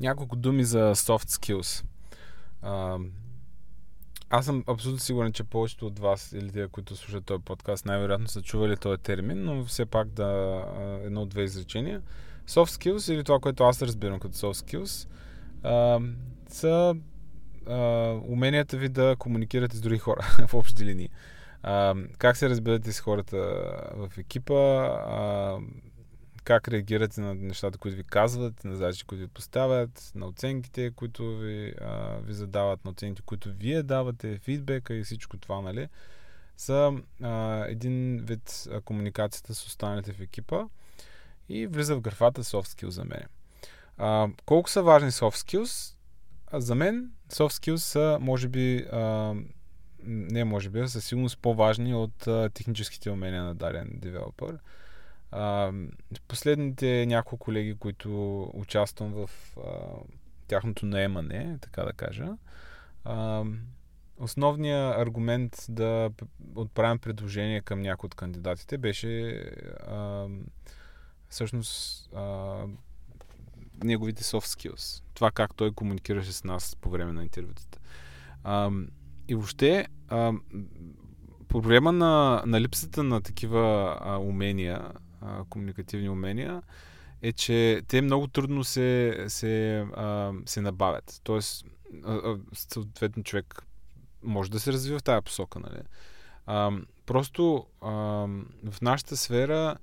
[0.00, 1.84] Няколко думи за soft skills.
[2.62, 2.98] А,
[4.30, 8.28] аз съм абсолютно сигурен, че повечето от вас или тези, които слушат този подкаст, най-вероятно
[8.28, 10.62] са чували този термин, но все пак да
[11.04, 12.02] едно-две изречения.
[12.48, 15.08] Soft skills или това, което аз разбирам като soft skills,
[15.62, 16.00] а,
[16.48, 16.94] са
[17.66, 17.76] а,
[18.28, 21.08] уменията ви да комуникирате с други хора в общи линии.
[21.62, 23.36] А, как се разбирате с хората
[23.94, 25.58] в екипа, а,
[26.44, 31.36] как реагирате на нещата, които ви казват, на задачи, които ви поставят, на оценките, които
[31.36, 35.88] ви, а, ви задават, на оценките, които вие давате, фидбека и всичко това, нали,
[36.56, 40.64] са а, един вид а, комуникацията с останалите в екипа
[41.48, 43.24] и влиза в графата soft skills за мен.
[43.98, 45.94] А, колко са важни soft skills?
[46.46, 49.34] А, за мен soft skills са, може би, а,
[50.04, 54.58] не може би, със сигурност по-важни от а, техническите умения на даден девелопър.
[56.28, 59.70] Последните няколко колеги, които участвам в а,
[60.46, 62.28] тяхното наемане, така да кажа,
[63.04, 63.44] а,
[64.18, 66.10] основният аргумент да
[66.54, 69.30] отправим предложение към някои от кандидатите беше
[69.86, 70.26] а,
[71.28, 72.56] всъщност а,
[73.84, 75.02] неговите soft skills.
[75.14, 77.78] Това как той комуникираше с нас по време на интервютата.
[78.44, 78.70] А,
[79.28, 80.32] и въобще, а,
[81.48, 84.92] проблема на, на липсата на такива а, умения
[85.48, 86.62] комуникативни умения,
[87.22, 91.20] е, че те много трудно се, се, а, се набавят.
[91.24, 91.66] Тоест,
[92.52, 93.62] съответно човек
[94.22, 95.60] може да се развива в тази посока.
[95.60, 95.82] Нали?
[96.46, 96.72] А,
[97.06, 97.90] просто а,
[98.70, 99.76] в нашата сфера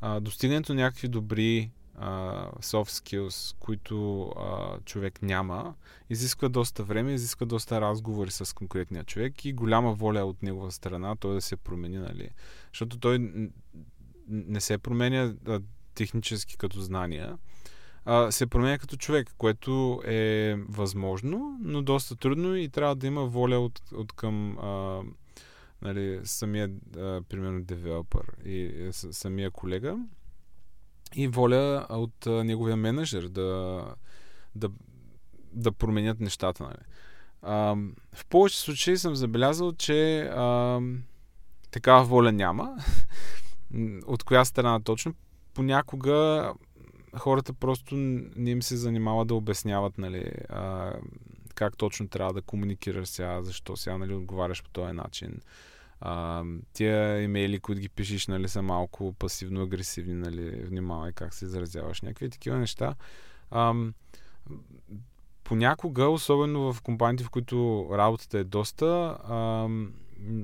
[0.00, 5.74] а, достигането на някакви добри а, soft skills, които а, човек няма,
[6.10, 11.16] изисква доста време, изисква доста разговори с конкретния човек и голяма воля от негова страна
[11.16, 12.30] той да се промени, нали?
[12.72, 13.50] Защото той
[14.28, 15.60] не се променя а,
[15.94, 17.38] технически като знания,
[18.04, 23.26] а, се променя като човек, което е възможно, но доста трудно и трябва да има
[23.26, 25.02] воля от, от към а,
[25.82, 29.98] нали, самия, а, примерно, девелопър и с, самия колега
[31.14, 33.84] и воля от а, неговия менеджер да,
[34.54, 34.70] да,
[35.52, 36.62] да променят нещата.
[36.62, 36.84] Нали.
[37.42, 37.76] А,
[38.12, 40.80] в повече случаи съм забелязал, че а,
[41.70, 42.76] такава воля няма
[44.06, 45.14] от коя страна точно.
[45.54, 46.52] Понякога
[47.16, 50.92] хората просто не им се занимава да обясняват, нали, а,
[51.54, 55.40] как точно трябва да комуникираш сега, защо сега, нали, отговаряш по този начин.
[56.00, 62.02] А, тия имейли, които ги пишеш, нали, са малко пасивно-агресивни, нали, внимавай как се изразяваш,
[62.02, 62.94] някакви такива неща.
[63.50, 63.74] А,
[65.44, 69.68] понякога, особено в компаниите, в които работата е доста, а,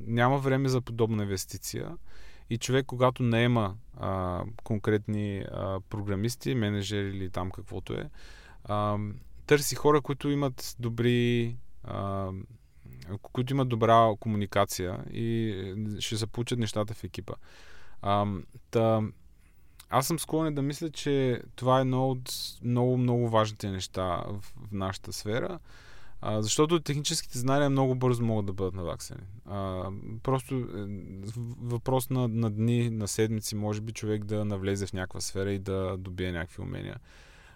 [0.07, 1.97] няма време за подобна инвестиция.
[2.51, 8.11] И човек, когато наема а, конкретни а, програмисти, менеджери или там каквото е,
[8.65, 8.99] а,
[9.47, 12.31] търси хора, които имат добри а,
[13.23, 15.55] които имат добра комуникация и
[15.99, 17.35] ще се получат нещата в екипа.
[18.03, 18.27] А,
[18.71, 19.03] та,
[19.91, 22.33] аз съм склонен да мисля, че това е едно от
[22.63, 25.59] много, много важните неща в, в нашата сфера.
[26.27, 29.21] А, защото техническите знания много бързо могат да бъдат наваксани.
[29.47, 29.91] А,
[30.23, 30.65] просто е,
[31.61, 35.59] въпрос на, на дни, на седмици, може би човек да навлезе в някаква сфера и
[35.59, 36.97] да добие някакви умения.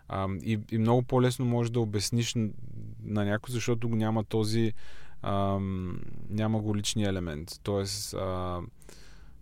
[0.09, 2.35] А, и, и много по-лесно може да обясниш
[3.05, 4.73] на някой, защото няма този
[5.23, 5.59] а,
[6.31, 7.51] няма го личния елемент.
[7.63, 8.61] Тоест, а,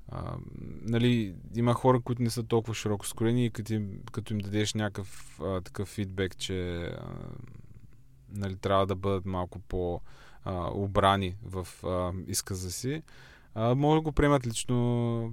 [0.09, 0.37] а,
[0.83, 4.75] нали, има хора, които не са толкова широко скорени и като им, като им дадеш
[4.75, 7.09] някакъв а, такъв фидбек, че а,
[8.37, 13.03] нали, трябва да бъдат малко по-обрани в а, изказа си.
[13.55, 15.33] А, може да го приемат лично,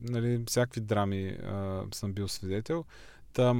[0.00, 2.84] нали, всякакви драми а, съм бил свидетел.
[3.32, 3.54] Та,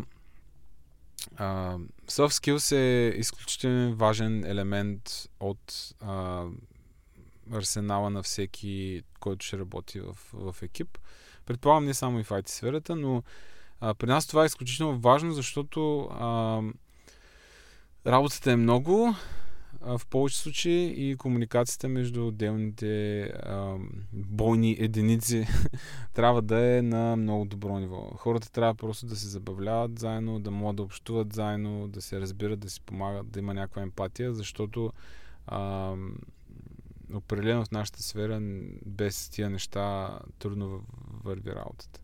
[1.37, 6.45] а, soft skills е изключително важен елемент от а,
[7.53, 10.99] арсенала на всеки, който ще работи в, в екип.
[11.47, 13.23] Предполагам не само и в IT сферата, но
[13.81, 16.63] а, при нас това е изключително важно, защото а,
[18.07, 19.15] Работата е много,
[19.81, 23.77] в повече случаи и комуникацията между отделните а,
[24.13, 25.47] бойни единици
[26.15, 28.11] трябва да е на много добро ниво.
[28.17, 32.61] Хората трябва просто да се забавляват заедно, да могат да общуват заедно, да се разбират,
[32.61, 34.93] да си помагат, да има някаква емпатия, защото
[35.47, 35.95] а,
[37.15, 38.41] определено в нашата сфера
[38.87, 40.83] без тия неща трудно
[41.25, 42.01] върви работата.